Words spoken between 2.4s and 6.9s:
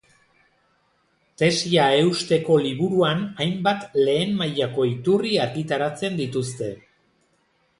liburuan hainbat lehen mailako iturri argitaratzen dituzte.